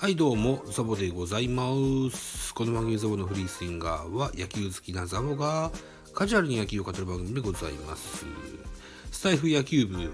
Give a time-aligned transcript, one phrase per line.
[0.00, 1.62] はいどうもザボでございま
[2.10, 5.70] すこの番組ザボのフリースインガーは野球好きなザボが
[6.14, 8.24] カジュアルに野球を語る番組でございます。
[9.12, 10.10] スタイフ野球部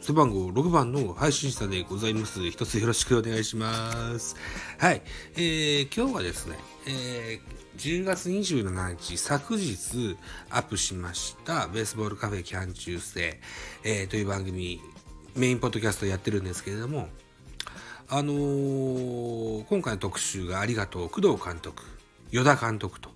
[0.00, 2.44] 背番号6番の配信者でございます。
[2.50, 4.34] 一つよろしくお願いします。
[4.78, 5.02] はい、
[5.36, 6.58] えー、今日はですね、
[6.88, 10.16] えー、10月27日昨日
[10.50, 13.38] アップしましたベースボールカフェキャン中世、
[13.84, 14.80] えー、という番組
[15.36, 17.08] メインポッドキャストやってるんですけれども
[18.14, 21.82] あのー、今回の特集がありがとう工藤監督
[22.30, 23.08] 与田監督と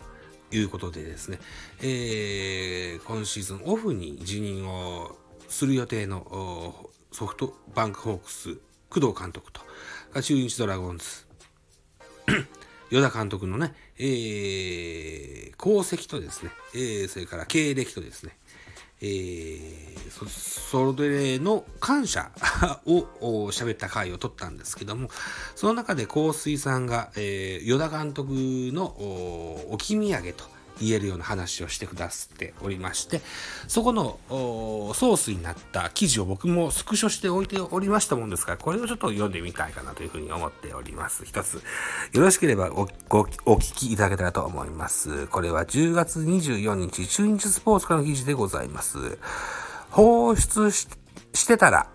[0.51, 1.39] いうことでですね、
[1.83, 5.15] えー、今シーズンオフに辞任を
[5.49, 8.55] する予定のソフトバンクホークス
[8.89, 9.61] 工藤監督と
[10.23, 11.05] 中日ドラゴンズ
[12.89, 18.39] 与田監督のね、えー、功績とですね、えー、それから経歴とですね、
[19.01, 22.31] えー、そそれの感謝
[22.87, 25.11] を喋った回を取ったんですけども
[25.55, 28.33] その中で香水さんが、えー、与田監督
[28.73, 28.87] の
[29.71, 33.21] 置き土産と言えるような話をしてくださっておりまして
[33.69, 41.25] そこのソースになった記事を僕もスクショしておいておりましたもんですからこれをちょっと読んでみたいかなというふうに思っております。
[41.25, 41.61] 一つよ
[42.21, 42.87] ろしければおお
[43.57, 45.27] 聞きいただけたらと思います。
[45.29, 49.19] これは10月24日中日スポーツからの記事でございます。
[49.91, 50.87] 放出し
[51.47, 51.89] てたら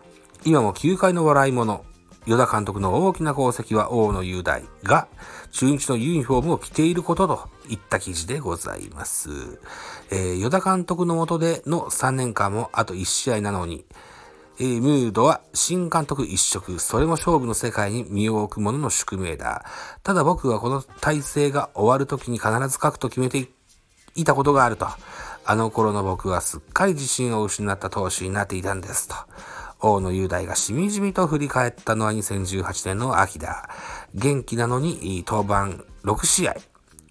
[0.44, 1.86] 今も球界の笑い物
[2.27, 5.08] 与田監督の大きな功績は大野雄大が
[5.52, 9.59] 中日のユニフォームを着ていることといった記事でございます。
[10.11, 13.86] えー、与田監督の下での3年間もあと1試合なのに、
[14.59, 19.66] えー、ムードは新監督一色、それも勝負の世界に身を置くものの宿命だ。
[20.03, 23.49] ただ僕はこの体制が終わる時に必ず書くと決めて
[24.14, 24.88] いたことがあると。
[25.44, 29.16] あの頃の僕はすっかり自信を失った投手になっていたんですと。
[29.82, 33.68] 大野雄大がしみじみと振り返ったのは2018年の秋だ。
[34.14, 36.55] 元気なのに登板6試合、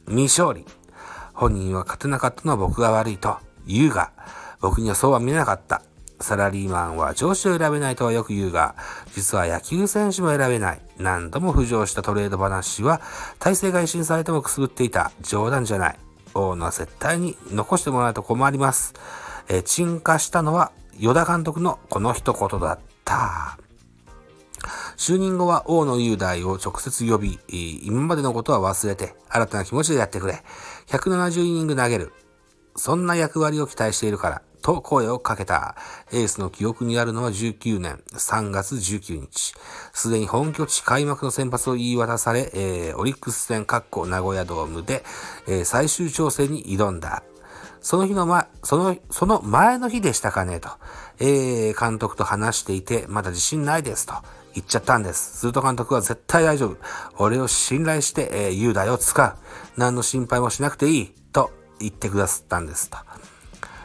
[0.07, 0.65] 未勝利。
[1.35, 4.13] 本人は勝てなかったのは僕が悪いと言うが、
[4.61, 5.83] 僕にはそうは見えなかった。
[6.21, 8.77] サラリーマンは上司を選べないとはよく言うが、
[9.15, 10.81] 実は野球選手も選べない。
[10.99, 13.01] 何度も浮上したトレード話は、
[13.39, 15.13] 体制が一新されてもくすぶっていた。
[15.23, 15.99] 冗談じゃない。
[16.35, 18.95] 大野は絶対に残してもらうと困ります。
[19.49, 23.59] え、沈下したのは与田監督のこの一言だった。
[24.99, 27.39] 就任後は大野雄大を直接呼び、
[27.83, 30.43] 今までのことは忘れて、新たな気持ちでやってくれ。
[30.89, 32.13] 170イニング投げる。
[32.77, 35.75] そんな役割を期待しているから、と声をかけた。
[36.13, 39.55] エースの記憶にあるのは19年3月19日。
[39.95, 45.03] すでに本拠地開幕の先発を言い渡され、えー、オリックス戦、名古屋ドームで、
[45.49, 47.23] えー、最終調整に挑んだ。
[47.81, 50.69] その日の前、その、その前の日でしたかねと、
[51.19, 54.15] えー、監督と話していて、まだ自信ないですと
[54.55, 55.39] 言っちゃったんです。
[55.39, 56.77] すると監督は絶対大丈夫。
[57.19, 59.35] 俺を信頼して、えー、雄大を使う。
[59.77, 61.15] 何の心配もしなくていい。
[61.33, 62.99] と言ってくださったんですと。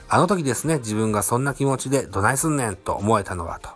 [0.08, 3.70] あの時ですね、自分がそんな気持ちでどないすんねんと思えたのはと。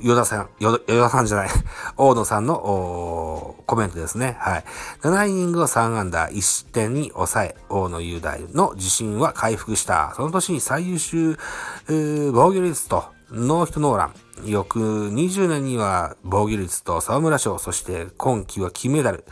[0.00, 1.48] 与田さん、与田さんじゃない、
[1.96, 4.36] 大野さんのコメントですね。
[4.40, 4.64] はい。
[5.02, 10.12] 7イニングを3安打、1失点に抑え、大野雄大の自信は回復した。
[10.16, 11.38] その年に最優秀、
[11.86, 14.14] 防御率とノーヒットノーラン。
[14.44, 19.24] 翌20年には防御率と沢村賞、そして今季は金メダル。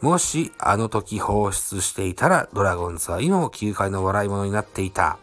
[0.00, 5.18] もしあの時放出していたら、ドラゴンズは今も球界の笑い物になっていた。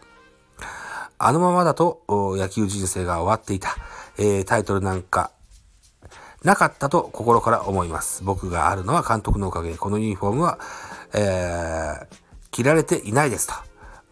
[1.26, 3.76] あのままだと野球人生が終わっていた。
[4.18, 5.30] えー、タイトルなんか
[6.44, 8.24] なかったと心から思います。
[8.24, 9.76] 僕があるのは監督のおかげ。
[9.76, 10.58] このユニフォームは、
[11.14, 12.06] えー、
[12.50, 13.54] 着られていないですと、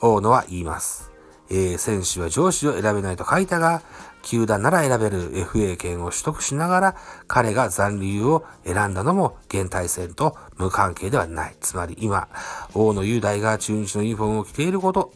[0.00, 1.10] 大野は言います。
[1.50, 3.82] えー、選手は上司を選べないと書いたが、
[4.22, 6.97] 球団なら選べる FA 権を取得しながら、
[7.27, 11.56] 彼が残留を選んだのも現対戦と無関係ではない。
[11.60, 12.28] つまり今、
[12.75, 15.12] 大野雄大が中日のユニフォームを着ていること、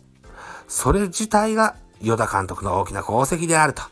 [0.66, 3.82] それ自体が与田監督の大きな功績であると。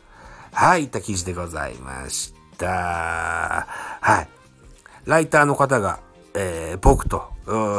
[0.53, 3.67] はい、いった記事でございました。
[4.01, 4.27] はい。
[5.05, 5.99] ライターの方が、
[6.35, 7.33] えー、僕と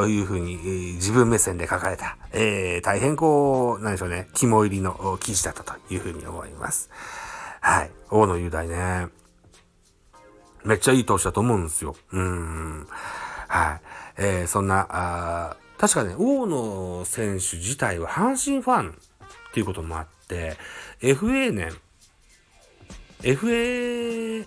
[0.06, 6.90] いうふうに、えー、自分目線で書かれた、えー、大変こう、何でしょうね、肝入りの記事だったというふうに思います。
[7.60, 7.90] はい。
[8.10, 9.08] 大野雄大ね。
[10.64, 11.94] めっちゃいい投手だと思うんですよ。
[12.12, 12.86] うん。
[13.48, 13.80] はい。
[14.16, 18.94] えー、そんな、あ確かね、大野選手自体は阪神ファンっ
[19.52, 20.56] ていうこともあって、
[21.00, 21.72] FA 年、
[23.22, 24.46] FA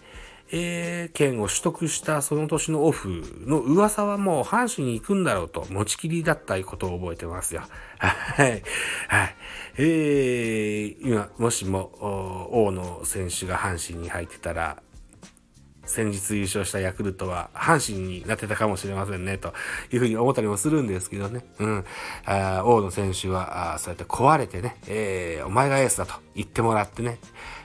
[0.49, 7.63] えー、権を取得したその年のオフの噂はもう阪神に行くんだろうと持ちきりだったことを覚えてますよ。
[7.99, 8.63] はい。
[9.09, 9.35] はい。
[9.77, 11.91] えー、今、もしも、
[12.51, 14.81] 大野選手が阪神に入ってたら、
[15.87, 19.53] 先日優勝したヤクルトは阪神になってたかもしれませんね、と
[19.91, 21.45] いうふうに思ったりもするんですけどね。
[21.59, 21.85] うん。
[22.25, 27.17] あ大野選手は、あそうやって壊れてね、えー、お前がエースだと言ってもらってね、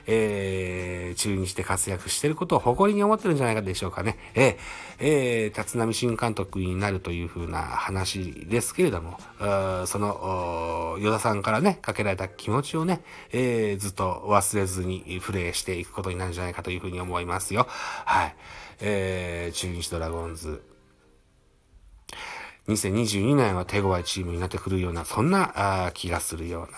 [0.05, 4.17] えー、中日で活躍してることを誇りに思ってるんじゃないかでしょうかね。
[4.35, 4.55] えー、
[4.99, 9.17] えー、立浪新監督になるというふうな話ですけれども、
[9.85, 17.67] その、与田さんからね、かけられた気持ちをね、えー、ずっと忘れずにプレーしていくことになるんじゃないかというふうに思いますよ。
[18.13, 18.35] はい。
[18.79, 20.61] えー、中日ドラゴンズ。
[22.67, 26.77] 2022年は手強いチームになってくるような、そんな気がするような、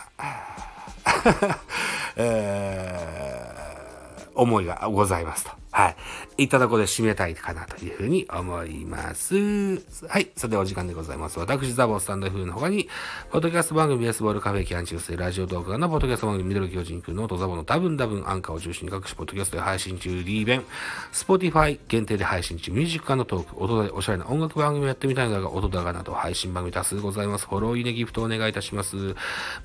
[2.15, 5.51] えー、思いがございますと。
[5.75, 5.89] は
[6.37, 6.45] い。
[6.45, 9.35] いたところで締めたいかなというふうに思います。
[10.07, 10.31] はい。
[10.37, 11.37] それではお時間でございます。
[11.37, 12.87] 私、ザボスタンド F の他に、
[13.29, 20.65] ポッドキャスト番組ベースボールカフェキャン中世ラジオ動画のポッドキャスト番組ミドル巨人くんのとザボの多分多分アンカーを中心に各種ポッドキャストで配信中、リーベン、
[21.11, 27.47] スポティファイ限定で配信中、ミュージックのトーク、音でおしゃれな音楽番組をやってみたいのだが、音だがなど配信番組多数ございます。
[27.47, 29.13] フォロー、いいね、ギフトお願いいたします。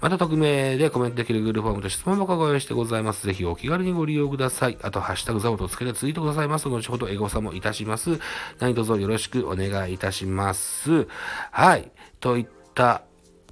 [0.00, 3.28] また匿名でコメントできるグループフォームと質問箱ご用意してございます。
[3.28, 4.76] ぜひお気軽にご利用ください。
[4.82, 6.66] あと、ハッシュタグザボとつけてツイートくださいます。
[6.66, 8.18] 後ほどエゴサもいたします。
[8.58, 11.06] 何卒よろしくお願いいたします。
[11.50, 11.92] はい。
[12.20, 13.02] といった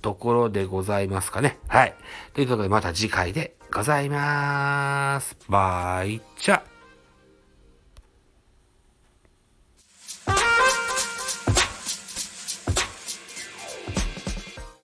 [0.01, 1.59] ところでございますかね。
[1.69, 1.95] はい。
[2.33, 5.37] ということでまた次回でございます。
[5.51, 6.78] バイチャ。